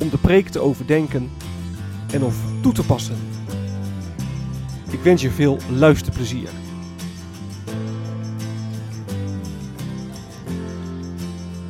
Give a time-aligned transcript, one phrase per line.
[0.00, 1.30] om de preek te overdenken
[2.12, 3.16] en of toe te passen.
[4.90, 6.48] Ik wens je veel luisterplezier.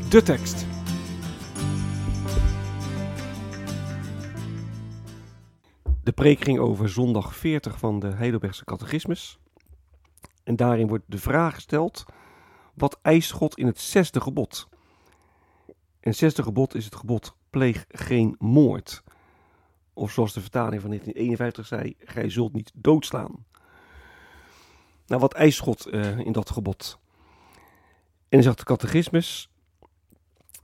[0.09, 0.67] De tekst.
[6.03, 9.39] De preek ging over zondag 40 van de Heidelbergse catechismus.
[10.45, 12.05] En daarin wordt de vraag gesteld:
[12.75, 14.69] wat eist God in het zesde gebod?
[15.67, 19.03] En het zesde gebod is het gebod: pleeg geen moord.
[19.93, 23.45] Of zoals de vertaling van 1951 zei: gij zult niet doodslaan.
[25.07, 26.99] Nou, wat eist God uh, in dat gebod?
[28.05, 29.51] En dan zegt de catechismus: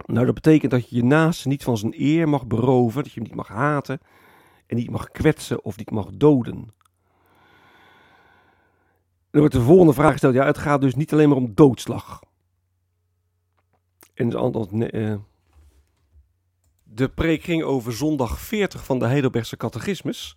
[0.07, 3.21] nou, dat betekent dat je je naaste niet van zijn eer mag beroven, dat je
[3.21, 4.01] hem niet mag haten
[4.67, 6.75] en niet mag kwetsen of niet mag doden.
[9.31, 12.23] Dan wordt de volgende vraag gesteld: ja, het gaat dus niet alleen maar om doodslag.
[14.15, 15.15] En het antwoord: nee, uh,
[16.95, 20.37] de preek ging over zondag 40 van de Heidelbergse catechismus.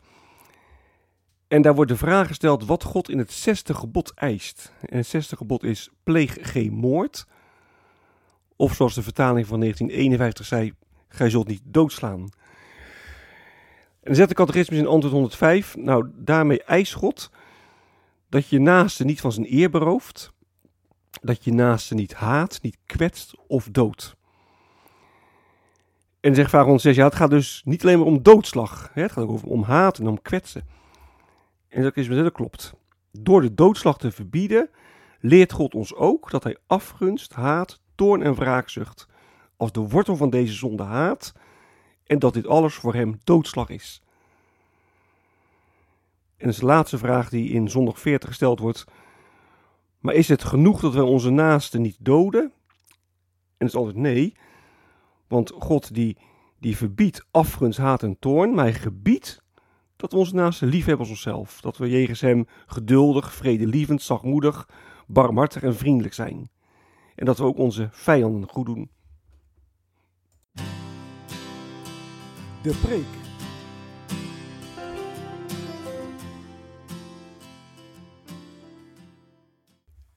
[1.48, 4.72] En daar wordt de vraag gesteld wat God in het zesde gebod eist.
[4.82, 7.26] En het zesde gebod is: pleeg geen moord.
[8.56, 10.74] Of zoals de vertaling van 1951 zei:
[11.08, 12.20] gij zult niet doodslaan.
[12.20, 15.76] En dan zet de catechismus in antwoord 105.
[15.76, 17.30] Nou, daarmee eist God
[18.30, 20.34] dat je naaste niet van zijn eer berooft.
[21.22, 24.16] Dat je naaste niet haat, niet kwetst of doodt.
[26.26, 28.90] En zegt vraag 106, ja, het gaat dus niet alleen maar om doodslag.
[28.94, 29.02] Hè?
[29.02, 30.68] Het gaat ook over om haat en om kwetsen.
[31.68, 32.74] En dat is dat klopt.
[33.12, 34.70] Door de doodslag te verbieden,
[35.20, 39.08] leert God ons ook dat hij afgunst, haat, toorn en wraakzucht
[39.58, 41.34] als de wortel van deze zonde haat
[42.04, 44.02] en dat dit alles voor hem doodslag is.
[46.38, 48.86] En dat is de laatste vraag die in zondag 40 gesteld wordt.
[50.00, 52.42] Maar is het genoeg dat wij onze naasten niet doden?
[52.42, 52.52] En
[53.58, 54.36] dat is altijd nee.
[55.28, 56.18] Want God die,
[56.60, 59.44] die verbiedt afgunst, haat en toorn, maar hij gebiedt
[59.96, 61.62] dat we onze naasten lief hebben als onszelf.
[61.62, 64.70] Dat we jegens hem geduldig, vredelievend, zachtmoedig,
[65.08, 66.50] barmhartig en vriendelijk zijn.
[67.16, 68.90] En dat we ook onze vijanden goed doen.
[72.62, 73.24] De preek.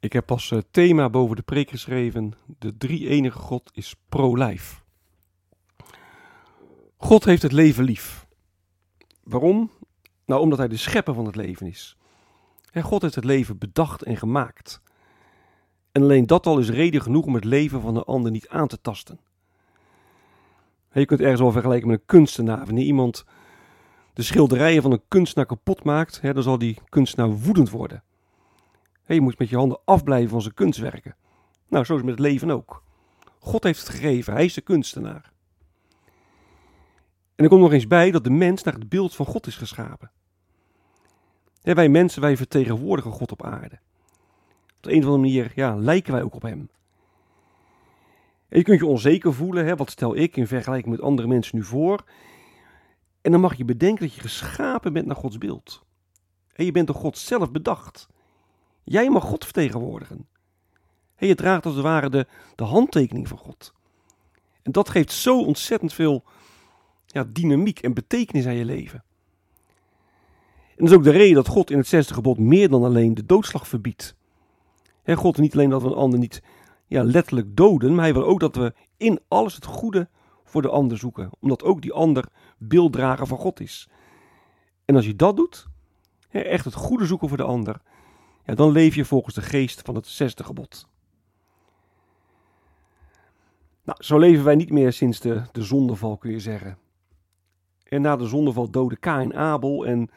[0.01, 4.88] Ik heb als eh, thema boven de preek geschreven: De drie enige God is pro-life.
[7.01, 8.27] God heeft het leven lief.
[9.23, 9.71] Waarom?
[10.25, 11.97] Nou, omdat hij de schepper van het leven is.
[12.75, 14.81] God heeft het leven bedacht en gemaakt.
[15.93, 18.69] En alleen dat al is reden genoeg om het leven van de ander niet aan
[18.69, 19.21] te tasten.
[20.93, 22.65] Je kunt ergens wel vergelijken met een kunstenaar.
[22.65, 23.25] Wanneer iemand
[24.13, 28.03] de schilderijen van een kunstenaar kapot maakt, dan zal die kunstenaar woedend worden.
[29.07, 31.17] Je moet met je handen afblijven van zijn kunstwerken.
[31.69, 32.83] Nou, zo is het met het leven ook.
[33.39, 35.33] God heeft het gegeven, hij is de kunstenaar.
[37.39, 39.57] En er komt nog eens bij dat de mens naar het beeld van God is
[39.57, 40.11] geschapen.
[41.63, 43.79] wij mensen, wij vertegenwoordigen God op aarde.
[44.77, 46.71] Op de een of andere manier ja, lijken wij ook op hem.
[48.49, 51.57] En je kunt je onzeker voelen, hè, wat stel ik in vergelijking met andere mensen
[51.57, 52.05] nu voor.
[53.21, 55.85] En dan mag je bedenken dat je geschapen bent naar Gods beeld.
[56.53, 58.09] En je bent door God zelf bedacht.
[58.85, 60.29] Jij mag God vertegenwoordigen.
[61.17, 63.73] En je draagt als het ware de, de handtekening van God.
[64.63, 66.25] En dat geeft zo ontzettend veel
[67.09, 69.03] ja, dynamiek en betekenis aan je leven.
[70.69, 73.15] En dat is ook de reden dat God in het zesde gebod meer dan alleen
[73.15, 74.17] de doodslag verbiedt.
[75.03, 76.43] En God niet alleen dat we een ander niet
[76.87, 80.09] ja, letterlijk doden, maar hij wil ook dat we in alles het goede
[80.45, 81.31] voor de ander zoeken.
[81.41, 82.25] Omdat ook die ander
[82.59, 83.89] beelddrager van God is.
[84.85, 85.67] En als je dat doet,
[86.31, 87.81] echt het goede zoeken voor de ander,
[88.45, 90.89] ja, dan leef je volgens de geest van het zesde gebod.
[93.85, 96.79] Nou, zo leven wij niet meer sinds de, de zondeval, kun je zeggen.
[97.89, 99.87] En na de zondeval doden Kain Abel.
[99.87, 100.11] En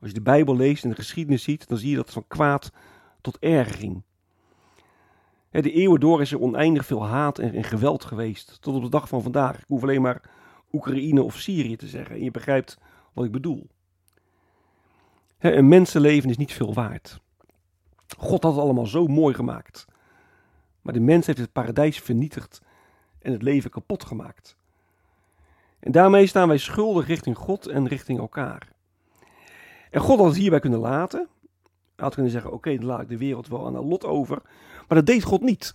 [0.00, 2.26] als je de Bijbel leest en de geschiedenis ziet, dan zie je dat het van
[2.28, 2.72] kwaad
[3.20, 4.02] tot erger ging.
[5.50, 8.58] De eeuwen door is er oneindig veel haat en, geweld geweest.
[8.60, 9.58] Tot op de dag van vandaag.
[9.58, 10.30] Ik hoef alleen maar
[10.72, 12.14] Oekraïne of Syrië te zeggen.
[12.16, 12.78] En je begrijpt
[13.12, 13.68] wat ik bedoel.
[15.38, 17.20] Een mensenleven is niet veel waard.
[18.18, 19.86] God had het allemaal zo mooi gemaakt.
[20.82, 22.60] Maar de mens heeft het paradijs vernietigd
[23.18, 24.56] en het leven kapot gemaakt.
[25.82, 28.68] En daarmee staan wij schuldig richting God en richting elkaar.
[29.90, 31.28] En God had het hierbij kunnen laten.
[31.96, 34.42] Hij had kunnen zeggen: Oké, dan laat ik de wereld wel aan een lot over.
[34.88, 35.74] Maar dat deed God niet.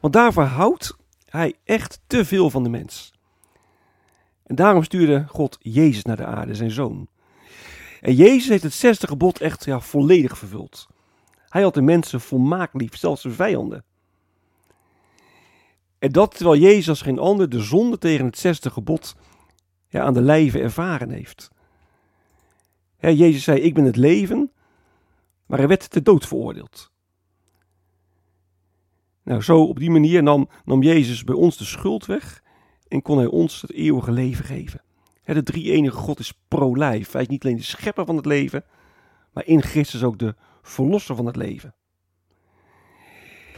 [0.00, 3.12] Want daarvoor houdt hij echt te veel van de mens.
[4.42, 7.08] En daarom stuurde God Jezus naar de aarde, zijn zoon.
[8.00, 10.88] En Jezus heeft het zesde gebod echt ja, volledig vervuld.
[11.48, 13.84] Hij had de mensen volmaakt lief, zelfs zijn vijanden.
[16.00, 19.16] En dat terwijl Jezus geen ander de zonde tegen het zesde gebod
[19.88, 21.50] ja, aan de lijve ervaren heeft.
[22.98, 24.52] Jezus zei, ik ben het leven,
[25.46, 26.90] maar hij werd te dood veroordeeld.
[29.22, 32.42] Nou, zo op die manier nam, nam Jezus bij ons de schuld weg
[32.88, 34.82] en kon hij ons het eeuwige leven geven.
[35.24, 37.12] De drie enige God is pro-lijf.
[37.12, 38.64] Hij is niet alleen de schepper van het leven,
[39.32, 41.74] maar in Christus ook de verlosser van het leven.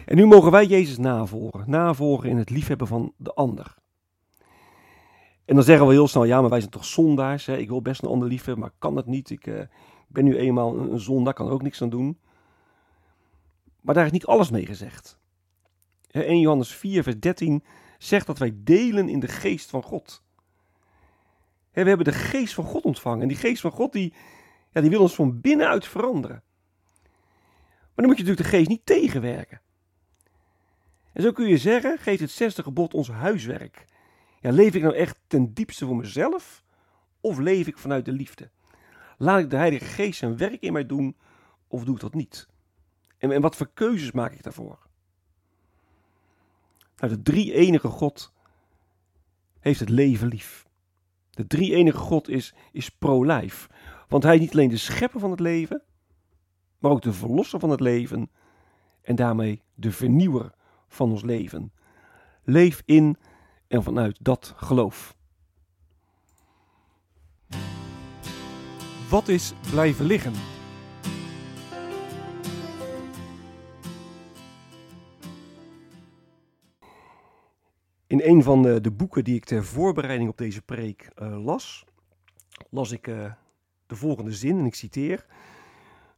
[0.04, 1.64] En nu mogen wij Jezus navolgen.
[1.66, 3.74] Navolgen in het liefhebben van de ander.
[5.44, 7.46] En dan zeggen we heel snel, ja, maar wij zijn toch zondaars.
[7.46, 7.56] Hè?
[7.56, 9.30] Ik wil best een ander liefhebben, maar kan het niet.
[9.30, 9.62] Ik uh,
[10.08, 12.18] ben nu eenmaal een, een zondaar, kan ook niks aan doen.
[13.80, 15.18] Maar daar is niet alles mee gezegd.
[16.10, 17.64] 1 Johannes 4, vers 13
[17.98, 20.22] zegt dat wij delen in de geest van God.
[21.72, 23.22] We hebben de geest van God ontvangen.
[23.22, 24.14] En die geest van God, die,
[24.70, 26.42] ja, die wil ons van binnenuit veranderen.
[27.62, 29.60] Maar dan moet je natuurlijk de geest niet tegenwerken.
[31.12, 33.86] En zo kun je zeggen, geeft het zesde gebod ons huiswerk.
[34.40, 36.64] Ja, leef ik nou echt ten diepste voor mezelf?
[37.20, 38.50] Of leef ik vanuit de liefde?
[39.18, 41.16] Laat ik de Heilige Geest zijn werk in mij doen,
[41.66, 42.48] of doe ik dat niet?
[43.18, 44.78] En, en wat voor keuzes maak ik daarvoor?
[46.96, 48.32] Nou, de drie enige God
[49.60, 50.66] heeft het leven lief.
[51.30, 53.68] De drie enige God is, is pro-life.
[54.08, 55.82] Want hij is niet alleen de schepper van het leven,
[56.78, 58.30] maar ook de verlosser van het leven
[59.02, 60.54] en daarmee de vernieuwer
[60.92, 61.72] van ons leven.
[62.44, 63.16] Leef in
[63.68, 65.16] en vanuit dat geloof.
[69.10, 70.32] Wat is blijven liggen?
[78.06, 81.84] In een van de, de, boeken die ik ter voorbereiding op deze preek uh, las,
[82.70, 83.32] las ik uh,
[83.86, 85.26] de volgende zin en ik citeer.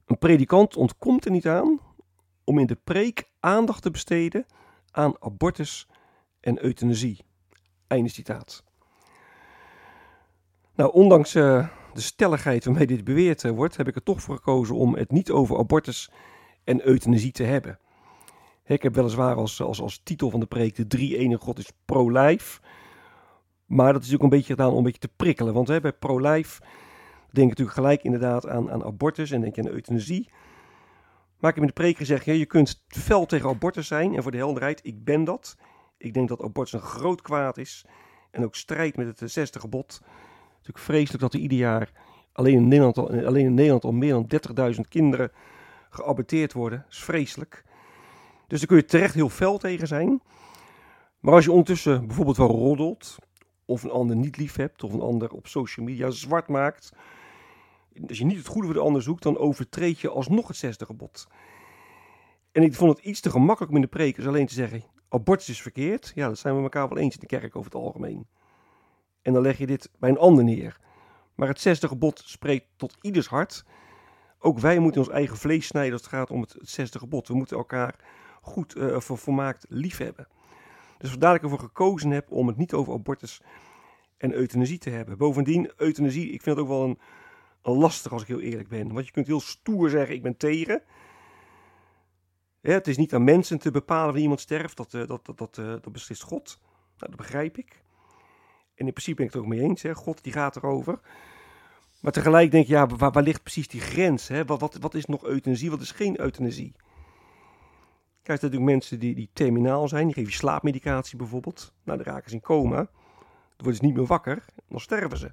[0.06, 1.80] Een predikant ontkomt er niet aan
[2.44, 4.46] om in de preek aandacht te besteden
[4.94, 5.88] aan abortus
[6.41, 7.25] en euthanasie.
[7.87, 8.64] Einde citaat.
[10.75, 14.76] Nou, ondanks uh, de stelligheid waarmee dit beweerd wordt, heb ik er toch voor gekozen
[14.76, 16.11] om het niet over abortus
[16.64, 17.79] en euthanasie te hebben.
[18.64, 21.73] Ik heb weliswaar als, als, als titel van de preek de drie enige God is
[21.85, 22.61] pro-life.
[23.67, 25.55] Maar dat is ook een beetje gedaan om een beetje te prikkelen.
[25.55, 26.62] Want hè, bij pro-life
[27.31, 30.31] denk ik natuurlijk gelijk inderdaad aan, aan abortus en denk je aan euthanasie.
[31.44, 34.14] Maar ik heb in de preek gezegd, je kunt fel tegen abortus zijn.
[34.14, 35.56] En voor de helderheid, ik ben dat.
[35.99, 37.84] Ik denk dat abortus een groot kwaad is.
[38.31, 40.01] En ook strijd met het zesde gebod.
[40.51, 41.93] Natuurlijk vreselijk dat er ieder jaar
[42.32, 45.32] alleen in Nederland al, alleen in Nederland al meer dan 30.000 kinderen
[45.91, 46.79] geaborteerd worden.
[46.79, 47.65] Dat is vreselijk.
[48.46, 50.22] Dus daar kun je terecht heel fel tegen zijn.
[51.20, 53.17] Maar als je ondertussen bijvoorbeeld wel roddelt,
[53.65, 56.93] of een ander niet lief hebt, of een ander op social media zwart maakt,
[58.08, 60.86] als je niet het goede voor de ander zoekt, dan overtreed je alsnog het zesde
[60.86, 61.27] gebod.
[62.53, 65.48] En ik vond het iets te gemakkelijk om in de preek alleen te zeggen, abortus
[65.48, 66.13] is verkeerd.
[66.15, 68.27] Ja, dat zijn we elkaar wel eens in de kerk over het algemeen.
[69.22, 70.81] En dan leg je dit bij een ander neer.
[71.34, 73.65] Maar het zesde gebod spreekt tot ieders hart.
[74.39, 77.29] Ook wij moeten ons eigen vlees snijden als het gaat om het, zesde gebod.
[77.29, 77.96] We moeten elkaar
[78.43, 80.29] goed uh, voor, volmaakt lief hebben.
[80.98, 83.43] Dus vandaar dat ik ervoor gekozen heb om het niet over abortus
[84.17, 85.19] en euthanasie te hebben.
[85.19, 86.98] Bovendien, euthanasie, ik vind het ook wel een
[87.72, 88.92] lastig als ik heel eerlijk ben.
[88.92, 90.82] Want je kunt heel stoer zeggen, ik ben tegen.
[92.60, 95.66] het is niet aan mensen te bepalen wanneer iemand sterft, dat, uh, dat, dat, uh,
[95.66, 96.58] dat beslist God.
[96.98, 97.82] Nou, dat begrijp ik.
[98.74, 99.94] En in principe ben ik het ook mee eens, hè.
[99.94, 101.00] God die gaat erover.
[102.00, 104.28] Maar tegelijk denk je, ja, waar, ligt precies die grens?
[104.28, 104.44] Hè?
[104.44, 106.72] Wat, wat, is nog euthanasie, wat is geen euthanasie?
[108.22, 111.72] Kijk, er natuurlijk mensen die, die terminaal zijn, die geven slaapmedicatie bijvoorbeeld.
[111.84, 112.76] Nou, dan raken ze in coma.
[112.76, 112.86] Dan
[113.56, 115.32] worden ze niet meer wakker, dan sterven ze.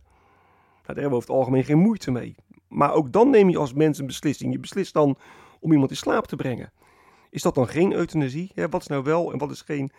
[0.92, 2.36] Nou, daar hebben we over het algemeen geen moeite mee.
[2.68, 4.54] Maar ook dan neem je als mens een beslissing.
[4.54, 5.18] Je beslist dan
[5.60, 6.72] om iemand in slaap te brengen.
[7.30, 8.52] Is dat dan geen euthanasie?
[8.56, 9.92] Ja, wat is nou wel en wat is geen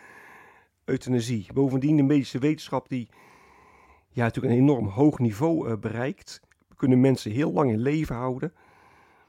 [0.85, 1.47] euthanasie.
[1.53, 3.09] Bovendien de medische wetenschap die
[4.09, 6.41] ja, natuurlijk een enorm hoog niveau uh, bereikt.
[6.67, 8.53] We kunnen mensen heel lang in leven houden.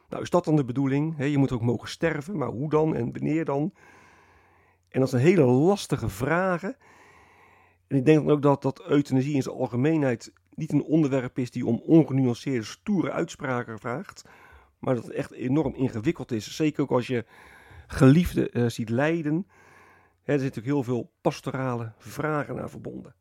[0.09, 1.15] Nou, is dat dan de bedoeling?
[1.19, 3.73] je moet ook mogen sterven, maar hoe dan en wanneer dan?
[4.89, 6.77] En dat zijn hele lastige vragen.
[7.87, 11.51] En ik denk dan ook dat, dat euthanasie in zijn algemeenheid niet een onderwerp is
[11.51, 14.25] die om ongenuanceerde, stoere uitspraken vraagt.
[14.79, 16.57] Maar dat het echt enorm ingewikkeld is.
[16.57, 17.25] Zeker ook als je
[17.87, 19.35] geliefden uh, ziet lijden.
[19.37, 23.15] er zitten natuurlijk heel veel pastorale vragen aan verbonden.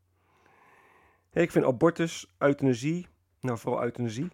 [1.32, 3.06] ik vind abortus, euthanasie,
[3.40, 4.28] nou vooral euthanasie,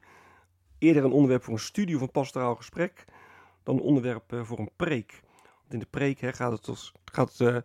[0.78, 3.04] eerder een onderwerp voor een studie of een pastoraal gesprek
[3.62, 5.21] dan een onderwerp uh, voor een preek.
[5.61, 7.57] Want in de preek gaat het, gaat het uh,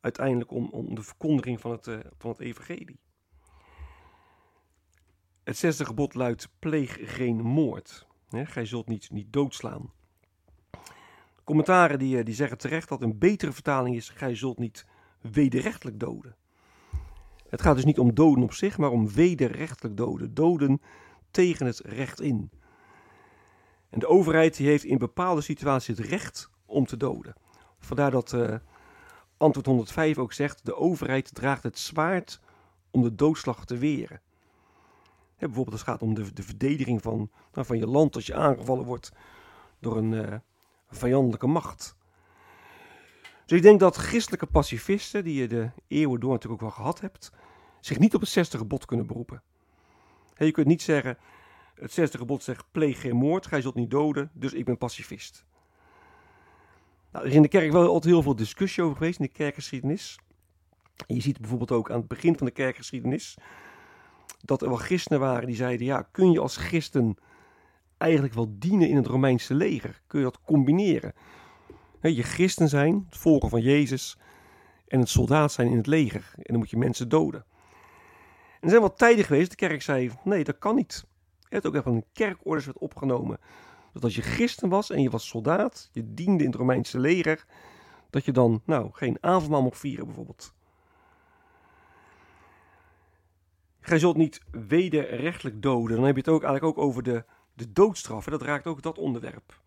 [0.00, 1.84] uiteindelijk om, om, de verkondiging van het,
[2.18, 3.00] van het evangelie.
[5.44, 8.06] Het zesde gebod luidt: pleeg geen moord.
[8.30, 9.92] Gij zult niet, niet doodslaan.
[11.44, 14.86] Commentaren die, eh, die zeggen terecht dat een betere vertaling is: gij zult niet
[15.20, 16.36] wederrechtelijk doden.
[17.48, 20.34] Het gaat dus niet om doden op zich, maar om wederrechtelijk doden.
[20.34, 20.80] Doden
[21.30, 22.50] tegen het recht in.
[23.90, 27.34] En de overheid die heeft in bepaalde situaties het recht om te doden.
[27.78, 28.56] Vandaar dat uh,
[29.36, 32.40] antwoord 105 ook zegt: de overheid draagt het zwaard
[32.90, 34.20] om de doodslag te weren
[35.46, 38.34] bijvoorbeeld als het gaat om de, de verdediging van, nou, van je land als je
[38.34, 39.12] aangevallen wordt
[39.80, 40.34] door een uh,
[40.88, 41.96] vijandelijke macht.
[43.46, 47.00] Dus ik denk dat christelijke pacifisten, die je de eeuwen door natuurlijk ook wel gehad
[47.00, 47.32] hebt,
[47.80, 49.42] zich niet op het zesde gebod kunnen beroepen.
[50.36, 51.18] je kunt niet zeggen,
[51.74, 55.44] het zesde gebod zegt pleeg geen moord, gij zult niet doden, dus ik ben pacifist.
[57.12, 59.32] Nou, er is in de kerk wel altijd heel veel discussie over geweest in de
[59.32, 60.18] kerkgeschiedenis.
[61.06, 63.36] En je ziet bijvoorbeeld ook aan het begin van de kerkgeschiedenis
[64.42, 67.16] dat er wel christenen waren die zeiden: ja, kun je als christen
[67.96, 70.02] eigenlijk wel dienen in het Romeinse leger?
[70.06, 71.12] Kun je dat combineren?
[72.00, 74.18] je christen zijn, het volgen van Jezus,
[74.86, 76.32] en het soldaat zijn in het leger.
[76.36, 77.44] En dan moet je mensen doden.
[78.52, 81.04] En er zijn wel tijden geweest, de kerk zei: nee, dat kan niet.
[81.38, 83.38] Je hebt ook even een kerkorders werd opgenomen.
[83.92, 87.46] Dat als je christen was en je was soldaat, je diende in het Romeinse leger,
[88.10, 90.54] dat je dan nou geen avondmaal mocht vieren bijvoorbeeld.
[93.84, 95.96] Gij zult niet wederrechtelijk doden.
[95.96, 97.24] Dan heb je het ook eigenlijk ook over de,
[97.54, 98.24] de doodstraf.
[98.24, 99.60] Dat raakt ook dat onderwerp.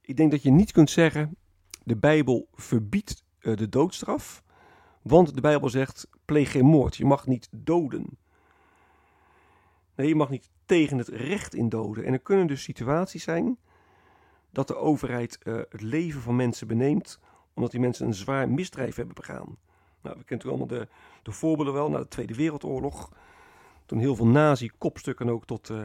[0.00, 1.36] Ik denk dat je niet kunt zeggen,
[1.84, 4.42] de Bijbel verbiedt uh, de doodstraf.
[5.02, 6.96] Want de Bijbel zegt, pleeg geen moord.
[6.96, 8.18] Je mag niet doden.
[9.94, 12.04] Nee, je mag niet tegen het recht in doden.
[12.04, 13.58] En er kunnen dus situaties zijn
[14.50, 17.20] dat de overheid uh, het leven van mensen beneemt,
[17.54, 19.56] omdat die mensen een zwaar misdrijf hebben begaan.
[20.02, 20.88] Nou, we kennen allemaal de,
[21.22, 23.10] de voorbeelden wel, na de Tweede Wereldoorlog
[23.90, 25.82] toen heel veel nazi-kopstukken ook tot uh,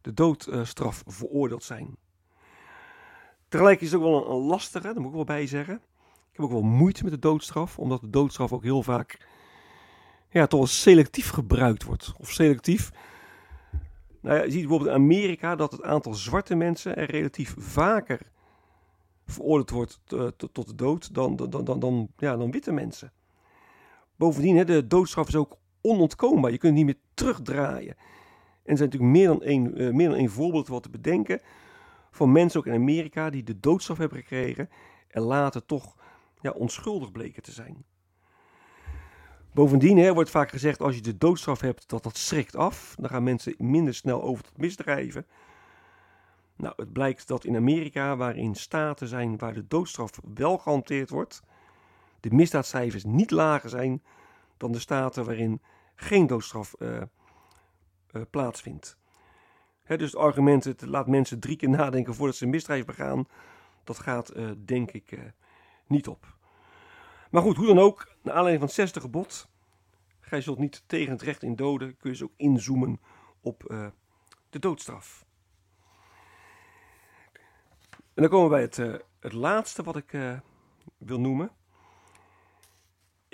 [0.00, 1.96] de doodstraf veroordeeld zijn.
[3.48, 5.74] Tegelijk is het ook wel een, lastige, dat moet ik wel bij zeggen.
[5.74, 9.28] Ik heb ook wel moeite met de doodstraf, omdat de doodstraf ook heel vaak
[10.30, 12.12] ja, toch selectief gebruikt wordt.
[12.18, 12.90] Of selectief.
[14.20, 18.20] Nou ja, je ziet bijvoorbeeld in Amerika dat het aantal zwarte mensen er relatief vaker
[19.26, 23.12] veroordeeld wordt uh, tot de dood dan, dan, dan, dan, ja, dan witte mensen.
[24.16, 26.50] Bovendien, hè, de doodstraf is ook onontkoombaar.
[26.50, 27.96] Je kunt het niet meer terugdraaien.
[28.64, 31.40] En er zijn natuurlijk meer dan één, uh, meer dan één voorbeeld wat te bedenken
[32.10, 34.70] van mensen ook in Amerika die de doodstraf hebben gekregen
[35.08, 35.96] en later toch
[36.40, 37.84] ja, onschuldig bleken te zijn.
[39.52, 42.94] Bovendien hè, wordt vaak gezegd als je de doodstraf hebt dat dat schrikt af.
[42.98, 45.26] Dan gaan mensen minder snel over tot misdrijven.
[46.56, 51.42] Nou, het blijkt dat in Amerika, waarin staten zijn waar de doodstraf wel gehanteerd wordt,
[52.20, 54.02] de misdaadcijfers niet lager zijn
[54.56, 55.60] dan de staten waarin
[55.94, 57.02] geen doodstraf uh,
[58.12, 58.98] uh, plaatsvindt.
[59.86, 63.26] Dus het argument, het laat mensen drie keer nadenken voordat ze een misdrijf begaan,
[63.84, 65.18] dat gaat uh, denk ik
[65.86, 66.36] niet op.
[67.30, 69.48] Maar goed, hoe dan ook, naar aanleiding van het zesde gebod,
[70.20, 73.00] gij zult niet tegen het recht in doden, kun je dus ook inzoomen
[73.40, 73.62] op
[74.50, 75.24] de doodstraf.
[78.14, 78.86] En dan komen we bij
[79.20, 80.40] het laatste wat ik
[80.98, 81.50] wil noemen.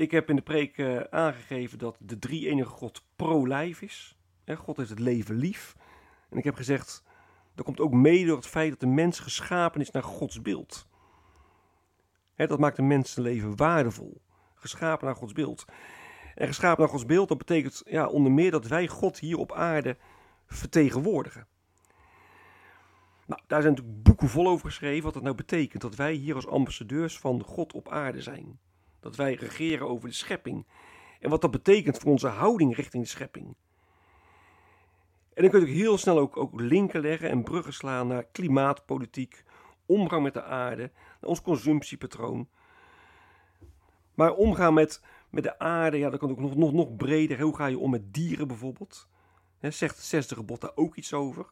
[0.00, 4.19] Ik heb in de preek uh, aangegeven dat de drie enige God pro-lijf is.
[4.57, 5.76] God heeft het leven lief.
[6.30, 7.04] En ik heb gezegd,
[7.54, 10.88] dat komt ook mede door het feit dat de mens geschapen is naar Gods beeld.
[12.37, 14.21] dat maakt een mensenleven waardevol.
[14.54, 15.64] Geschapen naar Gods beeld.
[16.35, 19.52] En geschapen naar Gods beeld, dat betekent ja, onder meer dat wij God hier op
[19.52, 19.97] aarde
[20.47, 21.47] vertegenwoordigen.
[23.26, 25.83] Nou, daar zijn natuurlijk boeken vol over geschreven wat dat nou betekent.
[25.83, 28.59] Dat wij hier als ambassadeurs van God op aarde zijn.
[29.00, 30.66] Dat wij regeren over de schepping.
[31.21, 33.54] En wat dat betekent voor onze houding richting de schepping.
[35.35, 39.45] En dan kun je heel snel ook, ook linken leggen en bruggen slaan naar klimaatpolitiek,
[39.87, 40.90] omgang met de aarde,
[41.21, 42.49] naar ons consumptiepatroon.
[44.14, 47.40] Maar omgaan met, met de aarde, ja, dat kan ook nog, nog, nog breder.
[47.40, 49.09] Hoe ga je om met dieren bijvoorbeeld?
[49.61, 51.49] Zegt het zesde gebod daar ook iets over?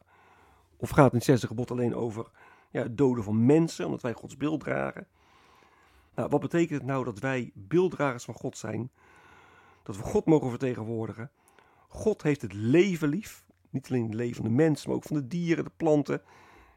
[0.77, 2.31] Of gaat het zesde gebod alleen over
[2.71, 5.07] ja, het doden van mensen, omdat wij Gods beeld dragen?
[6.19, 8.91] Nou, wat betekent het nou dat wij beelddragers van God zijn?
[9.83, 11.31] Dat we God mogen vertegenwoordigen?
[11.87, 13.45] God heeft het leven lief.
[13.69, 16.21] Niet alleen het leven van de mensen, maar ook van de dieren, de planten.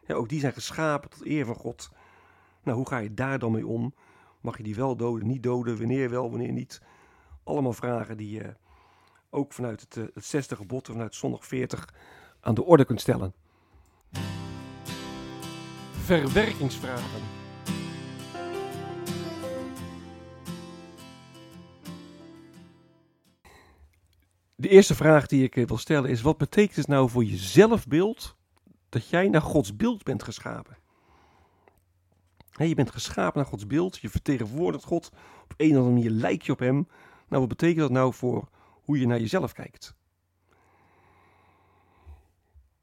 [0.08, 1.90] Ook die zijn geschapen tot eer van God.
[2.62, 3.94] Nou, hoe ga je daar dan mee om?
[4.40, 5.78] Mag je die wel doden, niet doden?
[5.78, 6.82] Wanneer wel, wanneer niet?
[7.44, 8.54] Allemaal vragen die je
[9.30, 11.94] ook vanuit het, eh, het zesde gebod, vanuit zondag 40,
[12.40, 13.34] aan de orde kunt stellen.
[15.90, 17.41] Verwerkingsvragen.
[24.62, 27.36] De eerste vraag die ik eh, wil stellen is: wat betekent het nou voor je
[27.36, 28.36] zelfbeeld
[28.88, 30.76] dat jij naar Gods beeld bent geschapen?
[32.56, 35.10] je bent geschapen naar Gods beeld, je vertegenwoordigt God,
[35.42, 36.88] op een of andere manier lijk je op Hem.
[37.28, 38.48] Nou, wat betekent dat nou voor
[38.82, 39.94] hoe je naar jezelf kijkt?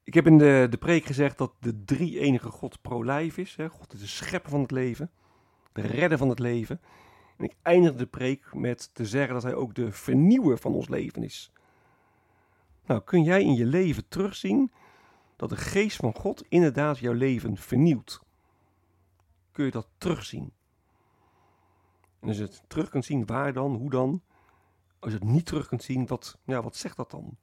[0.03, 3.57] Ik heb in de, de preek gezegd dat de drie enige God pro-lijf is.
[3.69, 5.11] God is de schepper van het leven,
[5.71, 6.81] de redder van het leven.
[7.37, 10.89] En ik eindig de preek met te zeggen dat hij ook de vernieuwer van ons
[10.89, 11.51] leven is.
[12.89, 14.71] Nou, kun jij in je leven terugzien
[15.35, 18.21] dat de geest van God inderdaad jouw leven vernieuwt?
[19.51, 20.51] Kun je dat terugzien?
[22.19, 24.21] En als je het terug kunt zien, waar dan, hoe dan?
[24.99, 27.37] Als je het niet terug kunt zien, wat, ja, wat zegt dat dan?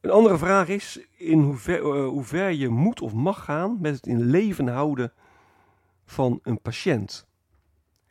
[0.00, 3.94] Een andere vraag is in hoever, uh, hoe ver je moet of mag gaan met
[3.94, 5.12] het in leven houden
[6.04, 7.26] van een patiënt.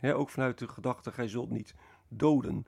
[0.01, 1.75] ook vanuit de gedachte, gij zult niet
[2.07, 2.65] doden.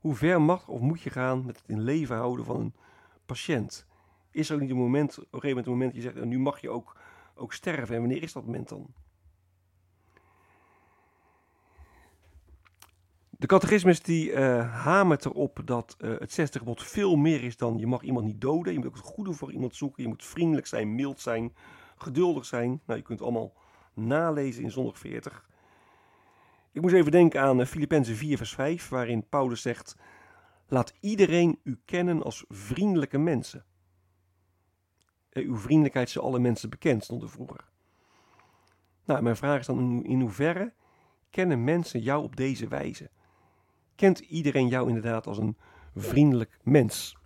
[0.00, 2.74] Hoe ver mag of moet je gaan met het in leven houden van een
[3.26, 3.86] patiënt?
[4.30, 6.60] Is er ook niet een moment, op een gegeven moment dat je zegt, nu mag
[6.60, 6.96] je ook,
[7.34, 7.94] ook sterven.
[7.94, 8.86] En wanneer is dat moment dan?
[13.30, 17.78] De catechismus die uh, hamert erop dat uh, het zesde gebod veel meer is dan
[17.78, 18.72] je mag iemand niet doden.
[18.72, 20.02] Je moet ook het goede voor iemand zoeken.
[20.02, 21.54] Je moet vriendelijk zijn, mild zijn,
[21.96, 22.80] geduldig zijn.
[22.86, 23.52] Nou, je kunt allemaal
[23.94, 25.48] nalezen in zondag 40.
[26.78, 29.96] Ik moest even denken aan Filippenzen 4 vers 5, waarin Paulus zegt...
[30.68, 33.64] Laat iedereen u kennen als vriendelijke mensen.
[35.30, 37.64] Eh, uw vriendelijkheid is alle mensen bekend, stond er vroeger.
[39.04, 40.72] Nou, mijn vraag is dan in hoeverre
[41.30, 43.10] kennen mensen jou op deze wijze?
[43.94, 45.56] Kent iedereen jou inderdaad als een
[45.94, 47.16] vriendelijk mens?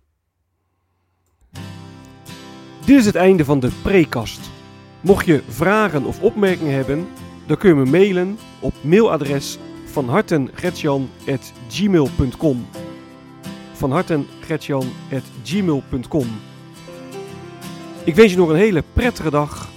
[2.85, 4.51] Dit is het einde van de prekast.
[5.01, 7.07] Mocht je vragen of opmerkingen hebben,
[7.47, 12.65] dan kun je me mailen op mailadres van hartengretjan.gmail.com
[13.73, 16.27] van hartengretjan.gmail.com
[18.03, 19.69] Ik wens je nog een hele prettige dag.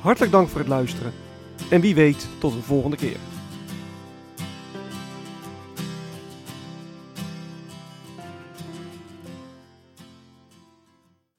[0.00, 1.12] Hartelijk dank voor het luisteren.
[1.70, 3.16] En wie weet tot een volgende keer.